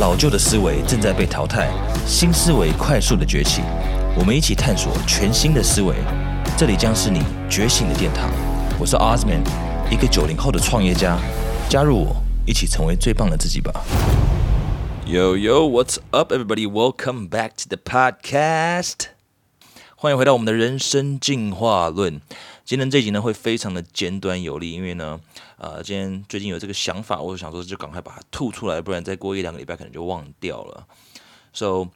[0.00, 1.70] 老旧的思维正在被淘汰，
[2.06, 3.60] 新思维快速的崛起。
[4.16, 5.94] 我们一起探索全新的思维，
[6.56, 8.30] 这里将是你觉醒的殿堂。
[8.78, 9.42] 我是 Osman，
[9.90, 11.18] 一个九零后的创业家。
[11.68, 12.16] 加入我，
[12.46, 13.70] 一起成为最棒的自己吧。
[15.06, 16.66] Yo yo, what's up, everybody?
[16.66, 19.08] Welcome back to the podcast.
[19.96, 22.22] 欢迎回到我们的人生进化论。
[22.64, 25.20] 今天这集呢会非常的简短有力，因为呢，
[25.56, 30.86] 呃，今天最近有这个想法，我想说就赶快把它吐出来，不然再过一两个礼拜可能就忘掉了。
[31.52, 31.88] So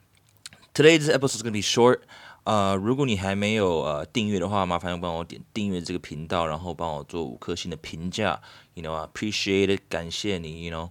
[0.75, 2.01] today's episode is gonna be short.
[2.43, 8.39] 呃，如果你还没有呃订阅的话，麻烦要帮我点订阅这个频道，然后帮我做五颗星的评价
[8.75, 10.91] ，you know appreciate it，感谢你，you know，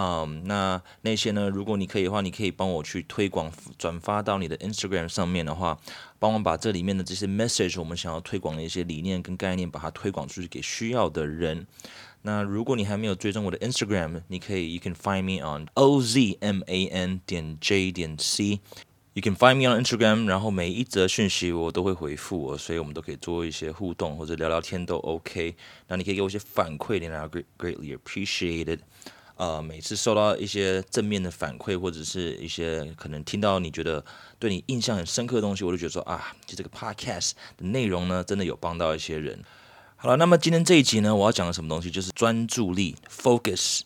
[0.00, 5.78] 嗯，那那些呢，如果你可以的话，你可以帮我去推广转发到你的 Instagram 上面的话，
[6.18, 11.66] 帮我把这里面的这些 message，我们想要推广的一些理念跟概念，把它推广出去给需要的人。
[12.22, 18.60] 那如果你还没有追踪我的 Instagram，你可以，you can find me on ozman 点 j 点 c。
[19.12, 25.54] You can find me on Instagram，然后每一则讯息我都会回复我，所以我们都可以做一些互动或者聊聊天都 OK。
[25.88, 28.78] 那你可以给我一些反馈，然后 great greatly appreciated。
[29.40, 34.04] 呃，每次收到一些正面的反馈，或者是一些可能听到你觉得
[34.38, 39.42] 对你印象很深刻的东西，我就觉得说啊，就这个 podcast 的内容呢，真的有帮到一些人。
[39.96, 43.80] 好了，那么今天这一集呢，我要讲的什么东西，就是专注力 focus。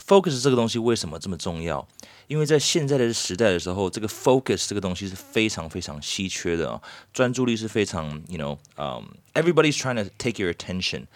[0.00, 1.84] focus 这个东西为什么这么重要？
[2.28, 6.80] 因为在现在的时代的时候，这个 focus 这个东西是非常非常稀缺的啊，
[7.12, 11.06] 专注力是非常，you know，嗯，everybody's trying to take your attention，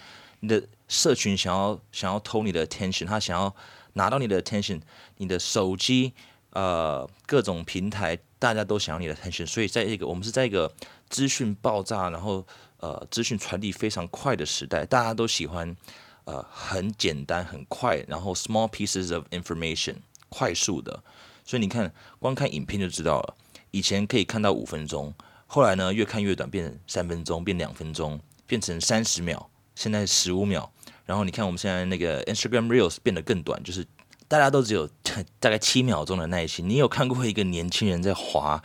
[0.40, 3.54] 你的社群想要想要偷你的 attention，他想要
[3.94, 4.80] 拿到你的 attention，
[5.16, 6.12] 你的手机，
[6.50, 10.72] 呃，各种平台，大家都想要你的 attention，所以在一个我们是在一个
[11.08, 12.46] 资讯爆炸，然后
[12.78, 15.76] 呃，资讯传递非常快的时代，大家都喜欢
[16.24, 19.96] 呃很简单很快，然后 small pieces of information。
[20.28, 21.04] 快速的，
[21.44, 23.36] 所以你看，光看影片就知道了。
[23.70, 25.14] 以前可以看到五分钟，
[25.46, 30.68] 后来呢，越看越短，变成三分钟，变两分钟，变成三十秒，现在十五秒。
[31.04, 33.86] 然后你看我们现在那个 Instagram Reels 变得更短，就是
[34.26, 34.88] 大家都只有
[35.38, 36.68] 大概七秒钟的耐心。
[36.68, 38.60] 你有看过一个年轻人在滑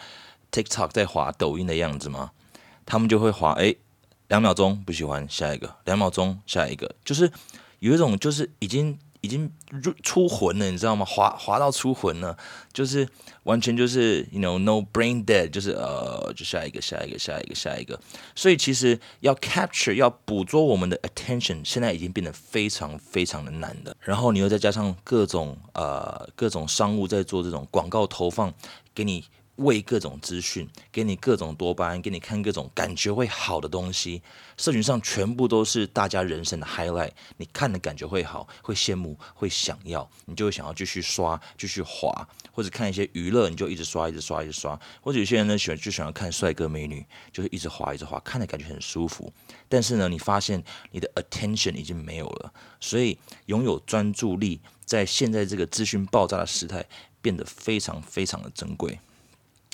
[0.51, 2.31] TikTok 在滑抖音的样子吗？
[2.87, 3.75] 他们就会滑，哎，
[4.29, 7.31] 两秒钟不喜欢，下一个，两秒钟下一个，就是
[7.77, 8.97] 有一种就是已经。
[9.21, 11.05] 已经入出魂了，你知道吗？
[11.05, 12.37] 滑滑到出魂了，
[12.73, 13.07] 就是
[13.43, 17.99] 完全就是，you know no brain dead，就是呃，就下一个，下一个，下一个，下一个。
[18.35, 23.95] 所以其实要 capture，要捕捉我们的 attention，现在已经变得非常非常的难的。
[23.99, 28.53] 然后你又再加上各种呃各种商务在做这种广告投放，
[28.93, 29.23] 给你。
[29.61, 34.21] 喂各种资讯，给你各种多巴胺，给你看各种感觉会好的东西。
[34.57, 44.79] 社群上全部都是大家人生的 highlight，你看的感觉会好，会羡慕，会想要，你就会想要继续刷，继续滑，或者看一些娱乐，你就一直刷，一直刷，一直刷。
[45.01, 49.31] 或者有些人呢喜欢就喜欢看帅哥美女，就是一直滑，一直滑，看的感觉很舒服。
[49.69, 56.85] 但是呢，你发现你的 attention 已经没有了，所以拥有专注力，在现在这个资讯爆炸的时代，
[57.21, 58.99] 变得非常非常的珍贵。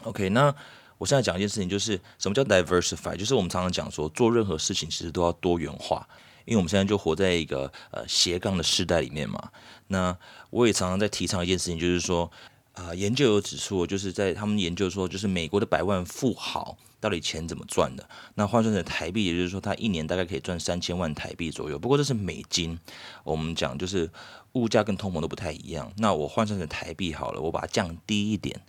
[0.04, 0.54] OK，那
[0.98, 6.08] 我现在讲一件事情，就是什么叫 diversify，就是我们常常讲说，做任何事情其实都要多元化，
[6.46, 9.52] 因为我们现在就活在一个呃斜杠的时代里面嘛。
[9.88, 10.18] 那
[10.50, 12.32] 我也常常在提倡一件事情，就是说，
[12.74, 18.08] 啊，研究有指出，就是在他们研究说，就是美国的百万富豪到底钱怎么赚的？
[18.36, 21.78] 那换算成台币，也就是说，他一年大概可以赚三千万台币左右。
[21.78, 22.80] 不过这是美金，
[23.24, 24.10] 我们讲就是
[24.54, 25.92] 物价跟通膨都不太一样。
[25.98, 28.62] 那我换算成台币好了，我把它降低一点。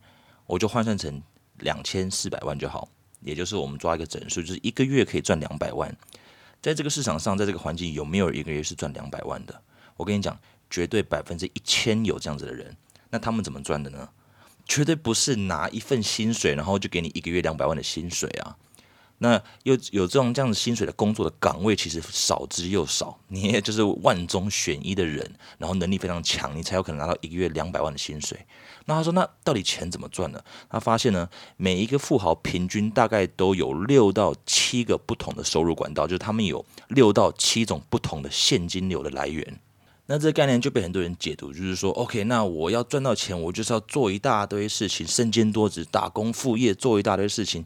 [0.49, 1.23] 我就换算成
[1.59, 2.89] 两千四百万就好，
[3.21, 5.95] 也就是我们抓一个整数，就是一个月可以赚两百万。
[6.63, 9.63] 在这个市场上，在这个环境，有没有一个月是赚两百万的？
[9.97, 10.37] 我跟你讲，
[10.71, 12.75] 绝对百分之一千有这样子的人。
[13.11, 14.09] 那他们怎么赚的呢？
[14.65, 18.57] 绝对不是拿一份薪水，然后就给你一个月两百万的薪水啊。
[19.21, 23.19] 那又有这种这样子薪水的工作的岗位，其实少之又少。
[23.29, 28.39] 你也就是万中选一的人，然后能力非常强，你才有可能拿到一个月两百万的薪水。
[28.87, 30.41] 那他说，那到底钱怎么赚呢？
[30.71, 39.59] 他发现呢，每一个富豪平均大概都有六到七个不同的收入管道，就是他们有六到七种不同的现金流的来源。
[40.07, 47.63] 那这个概念就被很多人解读，就是说，OK，那我要赚到钱，我就是要做一大堆事情，身兼多职，打工副业，做一大堆事情。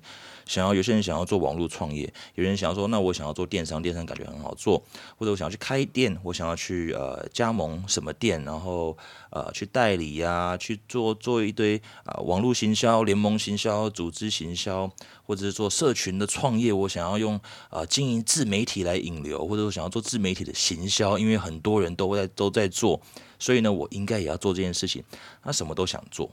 [0.46, 4.82] 想要有些人想要做网络创业，有人想要说，那我想要做电商，电商感觉很好做，
[5.16, 8.96] 或者我想要去开店，我想要去呃加盟什么店，然后
[9.30, 14.90] 呃去代理呀，去做做一堆啊网络行销、联盟行销、组织行销，
[15.24, 17.40] 或者是做社群的创业，我想要用
[17.70, 23.00] 呃经营自媒体来引流，或者我想要做自媒体的行销，因为很多人都在都在做。
[23.38, 25.02] 所以呢，我应该也要做这件事情。
[25.42, 26.30] 他什么都想做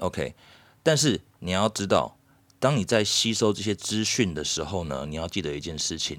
[0.00, 0.34] ，OK。
[0.82, 2.16] 但是你要知道，
[2.64, 6.18] 当你在吸收这些资讯的时候呢，你要记得一件事情，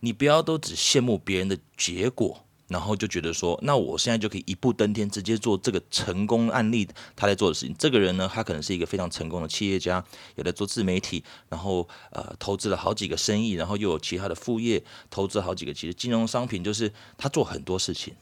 [0.00, 2.42] 你不要都只羡慕别人的结果。
[2.68, 7.76] 然后就觉得说，那我现在就可以一步登天，直接做这个成功案例他在做的事情。
[7.78, 10.02] 这个人呢，他可能是一个非常成功的企业家，
[10.36, 18.14] 有在做自媒体，然后呃投资了好几个生意，然后又有其他的副业，投资好几个其实金融商品，就是他做很多事情。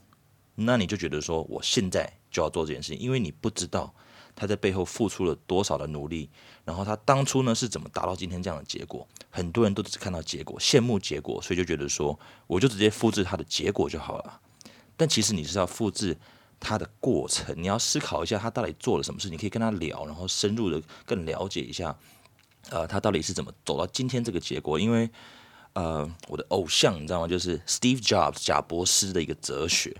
[0.55, 3.95] 那你就觉得说，我现在就要做这件事情，因为你不知道。
[4.35, 6.29] 他在背后付出了多少的努力，
[6.65, 9.07] 然后他当初呢是怎么达到今天这样的结果？
[9.29, 14.39] 很多人都只看到结果，羡慕结果，所以就觉得说，我就直接复制他的结果就好了。
[14.95, 16.17] 但其实你是要复制
[16.59, 21.95] 他的过程，你要思考一下他到底做了什么事，你可以跟他聊，然后深入的更了解一下，
[22.69, 24.79] 呃，他到底是怎么走到今天这个结果？
[24.79, 25.09] 因为
[25.73, 27.27] 呃，我的偶像你知道吗？
[27.27, 29.95] 就是 Steve Jobs 贾博士的一个哲学，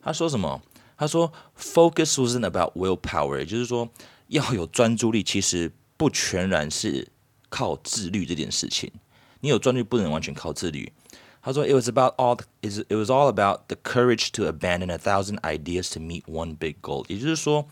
[0.00, 0.62] 他说什么？
[0.98, 3.88] 他说：“Focus wasn't about willpower，也就是说，
[4.26, 7.12] 要有专注力，其实不全然是
[7.48, 8.90] 靠自律这件事情。
[9.38, 10.92] 你有专注，不能完全靠自律。”
[11.40, 15.94] 他说：“It was about all is it was all about the courage to abandon a thousand ideas
[15.94, 17.04] to meet one big goal。
[17.08, 17.68] 也就是说，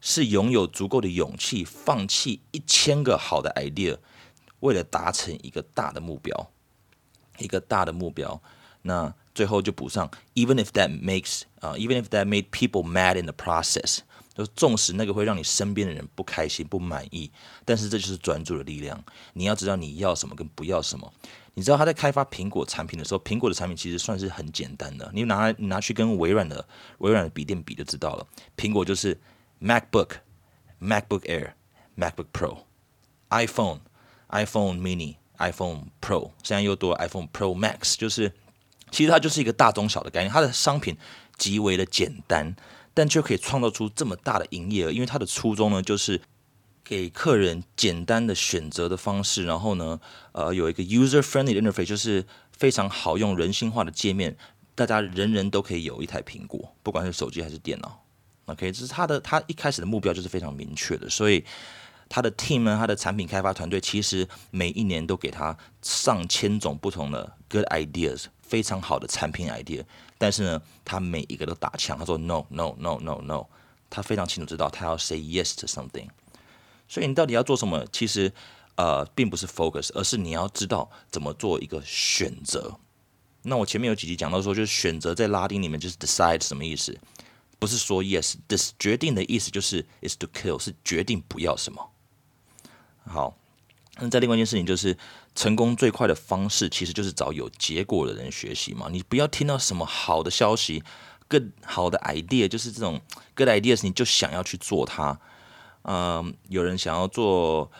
[0.00, 3.96] 是拥有足够的勇气，放弃一千个好的 idea，
[4.58, 6.50] 为了达成一个大的目标，
[7.38, 8.42] 一个大的目标。
[8.82, 13.98] 那。”最后就补上，even if that makes 啊，even if that made people mad in the process，
[14.34, 17.30] 就是纵使那个会让你身边的人不开心、不满意，
[17.66, 18.98] 但是这就是专注的力量。
[19.34, 21.12] 你要知道你要什么跟不要什么。
[21.52, 26.66] 你知道他在开发苹果产品的时候，苹果的产品其实算是很简单的，你拿拿去跟微软的
[26.98, 28.26] 微软的笔电比就知道了。
[28.56, 29.20] 苹果就是
[29.60, 30.12] MacBook、
[30.80, 31.52] MacBook Air、
[31.98, 32.60] MacBook Pro、
[33.28, 33.80] iPhone、
[34.30, 38.32] iPhone Mini、iPhone Pro，现在又多了 iPhone Pro Max，就是。
[38.96, 40.96] 其实它就是一个大中小的概念，它的商品
[41.36, 42.56] 极为的简单，
[42.94, 44.90] 但却可以创造出这么大的营业额。
[44.90, 46.18] 因为它的初衷呢，就是
[46.82, 50.00] 给客人简单的选择的方式，然后呢，
[50.32, 54.34] 呃，有一个 user friendly interface，就是非常好用、人性化的界面，
[54.74, 58.02] 大家人人都可以有一台苹果，不管是手机还是电脑。
[58.46, 61.44] OK，这是它的，它一开始的目标就是非常明确的，所以
[62.08, 68.24] 它的 team 呢，它的产品开发团队其实每一年都给他上千种不同的 good ideas。
[68.48, 69.84] 非常好的产品 idea，
[70.16, 71.98] 但是呢，他每一个都打枪。
[71.98, 73.46] 他说 no no no no no，
[73.90, 76.08] 他非常清楚知道他要 say yes to something。
[76.88, 77.84] 所以你到底要做什么？
[77.92, 78.32] 其实
[78.76, 82.78] 呃，并不是 focus，而是你要知道怎么做一个选择。
[83.42, 86.98] 那我前面有几集讲到说，就是选择在拉丁里面就是 decide 什么意思？
[87.58, 91.90] 不是说 yes，this 决定的意思就是 is to kill，是决定不要什么。
[93.06, 93.36] 好。
[93.98, 94.96] 那在另外一件事情就是，
[95.34, 98.88] 成功最快的方式其实就是找有结果的人学习嘛。
[98.90, 100.82] 你不要听到什么好的消息、
[101.26, 103.00] 更好的 idea，就是这种
[103.34, 105.18] good ideas，你就想要去做它。
[105.84, 107.70] 嗯，有人想要做，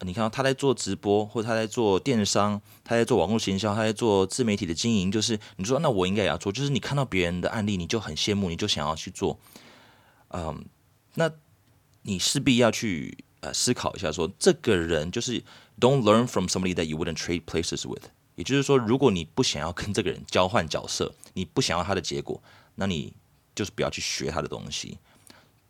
[0.00, 9.38] 你看到他在做直播，或者他在做电商，他在做网络行销，他在做自媒体的经营，就是你说那我应该也要做，就是你看到别人的案例，你就很羡慕，你就想要去做。
[10.28, 10.64] 嗯，
[11.16, 11.30] 那
[12.02, 13.24] 你势必要去。
[13.40, 15.42] 呃，思考一下，说这个人就是
[15.80, 18.04] don't learn from somebody that you wouldn't trade places with。
[18.36, 22.42] 也就是说，如果你不想要跟这个人交换角色，你不想要他的结果，
[22.76, 23.14] 那你
[23.54, 24.98] 就是不要去学他的东西。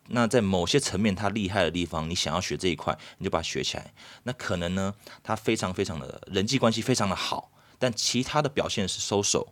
[0.09, 3.93] 那在某些层面他厉害的地方，你想要学这一块，你就把它学起来。
[4.25, 9.49] 那可能呢，他非常非常的人际关系非常的好，但其他的表现是 social。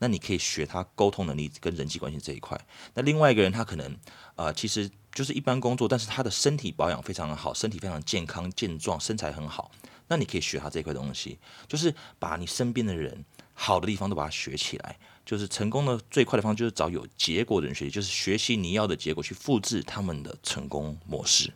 [0.00, 2.58] 那你可以学他沟通能力跟人际关系这一块。
[2.94, 3.96] 那另外一个人他可能
[4.36, 9.68] 啊，其实就是一般工作，但是他的身体保养非常的好，身体非常健康健壮，身材很好。
[10.06, 14.96] 那你可以学他这块东西，就是把你身边的人好的地方都把它学起来。
[15.26, 21.52] 就是成功的最快的方式就是找有结果的人学习，就是学习你要的结果去复制他们的成功模式。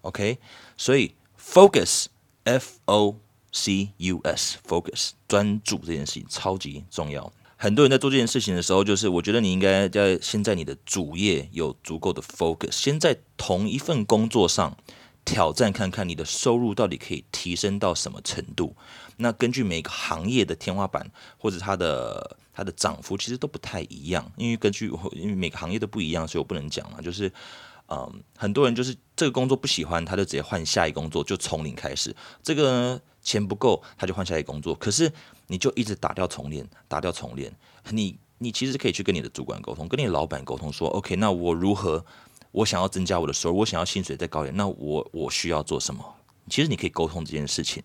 [0.00, 0.38] OK，
[0.78, 3.16] 所以 focus，F O
[3.52, 7.30] C U S，focus 专注这件事情超级重要。
[7.60, 14.76] 很多人在做这件事情的时候，就是我觉得你应该在先在你的主业有足够的 focus，先在同一份工作上
[15.24, 18.76] 挑战看看你的收入到底可以提升到什么程度。
[19.16, 27.02] 那根据每个行业的天花板或者它的它的涨幅，其实都不太一样，因为根据因为每个行业都不一样，所以我不能讲了。
[27.02, 27.30] 就是
[27.88, 32.14] 嗯，很多人就是这个工作不喜欢，他就直接换下一工作，就从零开始。
[32.40, 34.74] 这个钱不够，他就换下一个工作。
[34.74, 35.12] 可是
[35.48, 37.52] 你就一直打掉重练，打掉重练。
[37.90, 42.04] 你你其实可以去跟你的主管沟通，跟你老板沟通，说 OK，那我如何？
[42.50, 46.02] 我想要增加我的收入，我想要薪水再高一点，那我我需要做什么？
[46.48, 47.82] 其实你可以沟通这件事情。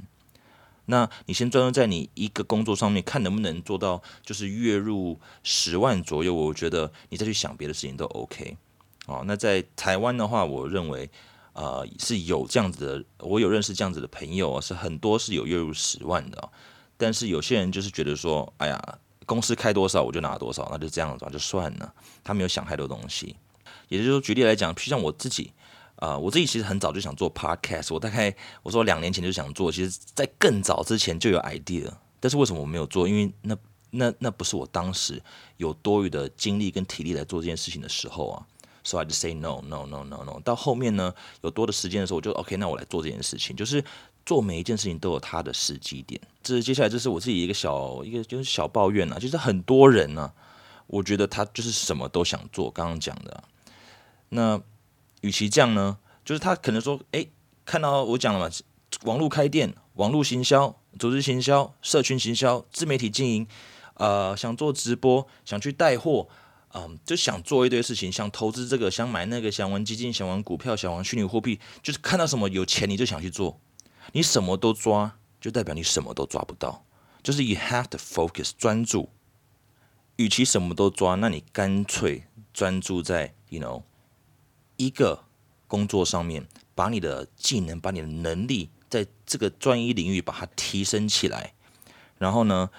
[0.85, 6.33] 那你先专注在你一个工作上面，看能不能做到就是月入十万左右。
[6.33, 8.57] 我觉得你再去想别的事情都 OK。
[9.05, 11.09] 哦，那在台湾的话，我认为
[11.53, 16.49] 呃是有这样子的，我有认识这样子的朋友啊，是很多是有月入十万的。
[16.97, 21.93] 但是有些人就是觉得说，哎呀，公司开多少我就拿多少，那就这样子吧，就算了。
[22.23, 23.35] 他没有想太多东西。
[23.87, 25.51] 也就是说，举例来讲，像我自己。
[25.97, 33.07] 啊，我自己其实很早就想做 podcast，我大概我说两年前就想做，其实在更早之前就有 idea，但是为什么我没有做？
[33.07, 33.55] 因为那
[33.91, 35.21] 那那不是我当时
[35.57, 38.45] 有多余的精力跟体力来做这件事情的时候啊
[38.83, 40.39] ，so I just say no no no no no。
[40.41, 43.83] 到后面呢，有多的时间的时候，我就 OK，那我来做这件事情，就是
[44.25, 46.19] 做每一件事情都有它的时机点。
[46.41, 50.31] 这接下来这是我自己一个小一个就是小抱怨啊，就是很多人呢，
[50.87, 53.43] 我觉得他就是什么都想做，刚刚讲的
[54.29, 54.61] 那。
[55.23, 57.25] 与其这样呢，就是他可能说，哎，
[57.63, 58.53] 看到我讲了嘛，
[59.05, 63.47] 网络开店、网络行销、组织行销、社群行销、自媒体经营，
[63.93, 66.27] 呃，想做直播，想去带货，
[66.73, 73.59] 嗯，就想做一堆事情，想投资这个，想买那个，想玩基金，想玩股票，想玩虚拟货币，就是看到什么有钱你就想去做，
[74.11, 76.83] 你什么都抓，就代表你什么都抓不到，
[77.21, 79.09] 就是 you have to focus 专注，
[80.15, 83.83] 与其什么都抓，那你干脆专注在 you know。
[84.75, 85.25] 一个
[85.67, 91.53] 工作上面，把你的技能、把你的能力，在这个专一领域把它提升起来，
[92.17, 92.69] 然后呢，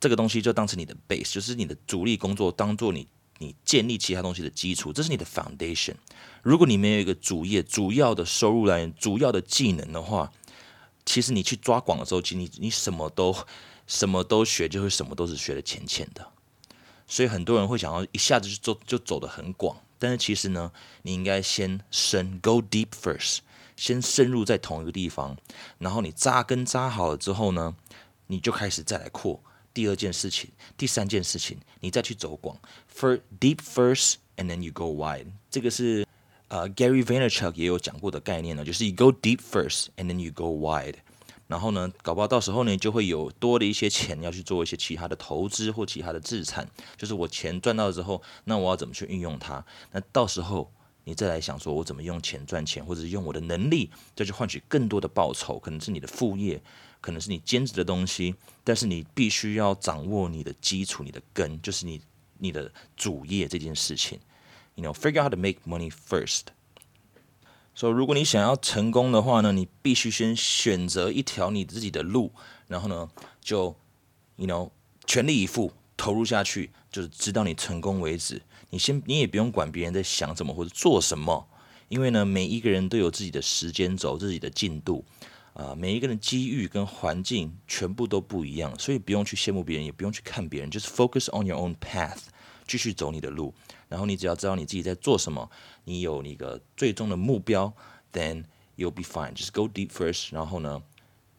[0.00, 3.06] 这个东西就当成你的 base，就是你的主力工作，当做你
[3.44, 5.94] 你建立其他东西的基础，这是你的 foundation。
[6.42, 10.32] 如果你没有一个主业、主要的收入来源、主要的技能的话，
[11.04, 13.36] 其实你去抓广的时候，其实你你什么都
[13.86, 16.26] 什么都学，就会什么都是学的浅浅的。
[17.06, 19.76] 所以很多人会想要一下子就走就走得很广。
[19.98, 20.72] 但是其实呢，
[21.02, 23.38] 你应该先深，go deep first，
[23.76, 25.36] 先深入在同一个地方，
[25.78, 27.76] 然后你扎根扎好了之后呢，
[28.26, 29.40] 你就开始再来扩
[29.74, 32.56] 第二件事情、第三件事情，你再去走广。
[32.96, 36.06] For deep first and then you go wide，这个是
[36.48, 40.94] 呃 Gary Vaynerchuk 也有讲过的概念呢，就是 you go deep first and then you go wide。
[41.46, 46.66] 然后呢，搞不好到时候呢，就会有多的一些钱要去做一些其他的投资或其他的资产。
[46.96, 49.62] 就是我钱赚到之后，那我要怎么去运用它？
[49.92, 50.72] 那到时候
[51.04, 55.58] 你再来想说，我怎么用钱赚钱，或者是用我的能力再去换取更多的报酬？
[55.58, 56.62] 可能是你的副业，
[57.00, 58.34] 可能是你兼职的东西。
[58.64, 62.00] 但是你必须要掌握你的基础，你的根，就是你
[62.38, 64.18] 你的主业这件事情。
[64.76, 66.44] You know, figure out how to make money first.
[67.74, 72.32] 说，如果你想要成功的话呢，你必须先选择一条你自己的路，
[72.66, 73.76] 然后呢，就
[74.36, 74.70] ，you know，
[75.06, 78.42] 全力以赴投入下去，就是直到你成功为止。
[78.70, 81.46] 你先，你也不用管别人在想什么或者做什么，
[81.88, 85.04] 因为呢，每一个人都有自己的时间轴、自己的进度，
[85.52, 92.22] 啊，每一个人机遇跟环境全部都不一样，所以不用去羡慕别人，也不用去看别人，就是 focus on your own path，
[92.66, 93.54] 继续走你的路。
[93.88, 95.48] 然后你只要知道你自己在做什么，
[95.84, 97.72] 你有你个最终的目标
[98.12, 98.42] ，then
[98.76, 99.32] you'll be fine。
[99.32, 100.82] 就是 go deep first，然后呢，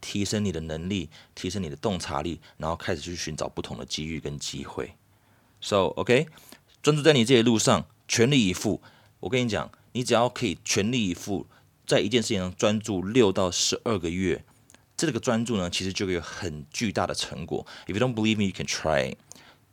[0.06, 4.94] 提升你的能力，提升你的洞察力，然后开始去寻找不同的机遇跟机会。
[5.60, 6.28] So OK，
[6.84, 8.84] 专注在你这一路上，全力以赴。
[9.20, 11.48] 我跟你讲，你只要可以全力以赴，
[11.88, 14.46] 在一件事情上专注六到十二个月，
[14.96, 17.66] 这个专注呢，其实就有很巨大的成果。
[17.88, 19.16] If you don't believe me, you can try。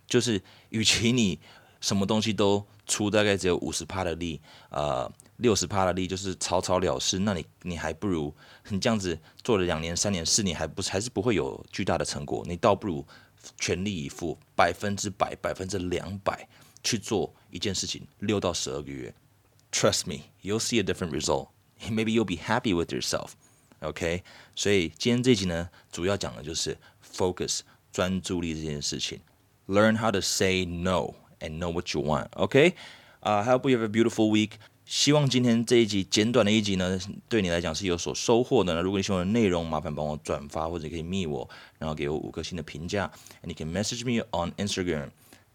[0.06, 1.38] 就是与其你
[1.82, 7.19] 什么东西都出大概只有五十帕的力，呃，六十帕的力就是草草了事。
[7.19, 8.33] 那你你还不如
[8.69, 12.43] 你这样子做了两年、三年、四年，还不还是不会有巨大的成果。
[12.47, 13.05] 你倒不如
[13.59, 16.47] 全力以赴，百分之百、百分之两百
[16.83, 19.13] 去做一件事情，六到十二个月。
[19.71, 21.49] Trust me, you'll see a different result.
[21.89, 23.31] Maybe you'll be happy with yourself.
[23.81, 24.23] OK，
[24.55, 27.59] 所以今天这集呢，主要讲的就是 focus
[27.91, 29.19] 专注力这件事情。
[29.67, 31.13] Learn how to say no.
[31.41, 32.27] and know what you want.
[32.35, 32.73] OK，
[33.19, 34.51] 啊、uh,，Hope you have a beautiful week.
[34.92, 38.82] 希望今天这一集简短的一集呢，对你来讲是有所收获的。
[38.82, 43.10] 如果你喜欢的内容，麻烦帮我转发或者可以密我，然后给我五颗星的评价。
[43.42, 45.08] And you can message me on Instagram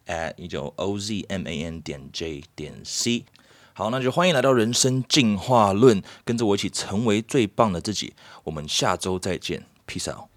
[0.07, 3.25] at 一九 O Z M A N 点 J 点 C。
[3.73, 8.15] 好，那就欢迎来到人生进化论，跟着我一起成为最棒的自己。
[8.43, 10.36] 我们下周再见，Peace out。